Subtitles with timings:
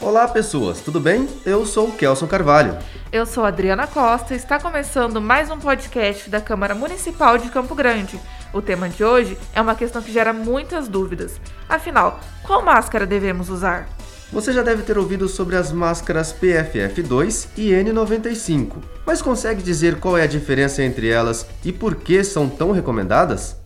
[0.00, 1.28] Olá, pessoas, tudo bem?
[1.44, 2.78] Eu sou o Kelson Carvalho.
[3.10, 7.74] Eu sou Adriana Costa e está começando mais um podcast da Câmara Municipal de Campo
[7.74, 8.18] Grande.
[8.52, 11.40] O tema de hoje é uma questão que gera muitas dúvidas.
[11.68, 13.88] Afinal, qual máscara devemos usar?
[14.32, 20.16] Você já deve ter ouvido sobre as máscaras PFF2 e N95, mas consegue dizer qual
[20.16, 23.56] é a diferença entre elas e por que são tão recomendadas?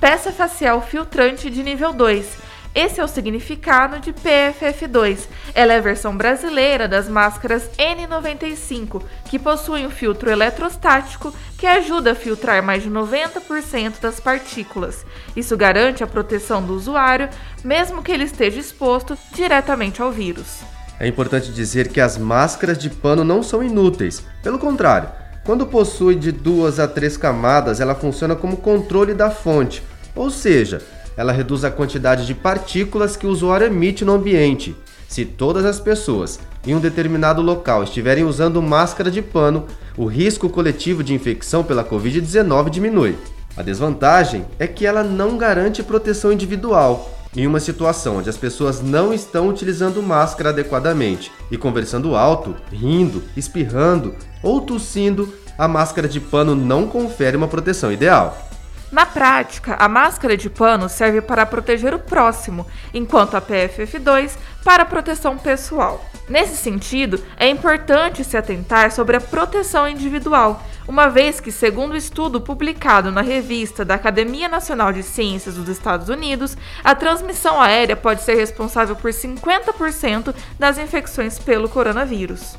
[0.00, 5.28] Peça facial filtrante de nível 2 esse é o significado de PFF2.
[5.54, 12.12] Ela é a versão brasileira das máscaras N95, que possuem um filtro eletrostático que ajuda
[12.12, 15.04] a filtrar mais de 90% das partículas.
[15.36, 17.28] Isso garante a proteção do usuário,
[17.62, 20.60] mesmo que ele esteja exposto diretamente ao vírus.
[20.98, 24.24] É importante dizer que as máscaras de pano não são inúteis.
[24.42, 25.10] Pelo contrário,
[25.44, 29.82] quando possui de duas a três camadas, ela funciona como controle da fonte,
[30.14, 30.80] ou seja,
[31.16, 34.74] ela reduz a quantidade de partículas que o usuário emite no ambiente.
[35.08, 40.48] Se todas as pessoas em um determinado local estiverem usando máscara de pano, o risco
[40.48, 43.16] coletivo de infecção pela Covid-19 diminui.
[43.56, 47.10] A desvantagem é que ela não garante proteção individual.
[47.36, 53.22] Em uma situação onde as pessoas não estão utilizando máscara adequadamente e conversando alto, rindo,
[53.36, 58.50] espirrando ou tossindo, a máscara de pano não confere uma proteção ideal.
[58.92, 64.84] Na prática, a máscara de pano serve para proteger o próximo, enquanto a PFF2 para
[64.84, 66.04] proteção pessoal.
[66.28, 71.96] Nesse sentido, é importante se atentar sobre a proteção individual, uma vez que, segundo o
[71.96, 77.96] estudo publicado na revista da Academia Nacional de Ciências dos Estados Unidos, a transmissão aérea
[77.96, 82.58] pode ser responsável por 50% das infecções pelo coronavírus.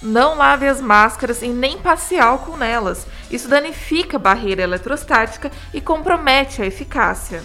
[0.00, 3.06] Não lave as máscaras e nem passe álcool nelas.
[3.30, 7.42] Isso danifica a barreira eletrostática e compromete a eficácia.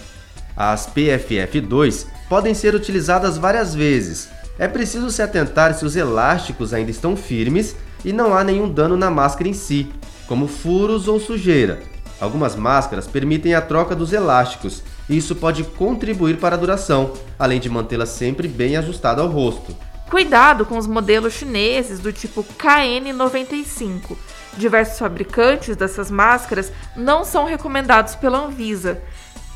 [0.56, 4.28] As PFF2 podem ser utilizadas várias vezes.
[4.58, 7.74] É preciso se atentar se os elásticos ainda estão firmes
[8.04, 9.90] e não há nenhum dano na máscara em si
[10.26, 11.82] como furos ou sujeira.
[12.20, 17.58] Algumas máscaras permitem a troca dos elásticos, e isso pode contribuir para a duração, além
[17.58, 19.76] de mantê-la sempre bem ajustada ao rosto.
[20.08, 24.16] Cuidado com os modelos chineses do tipo KN95.
[24.56, 29.02] Diversos fabricantes dessas máscaras não são recomendados pela Anvisa.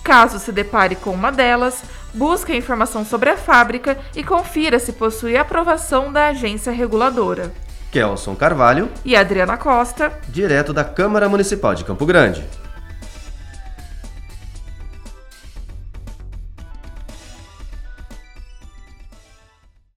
[0.06, 1.82] Caso se depare com uma delas,
[2.14, 7.52] busque a informação sobre a fábrica e confira se possui aprovação da agência reguladora.
[7.90, 12.44] Kelson Carvalho e Adriana Costa, direto da Câmara Municipal de Campo Grande.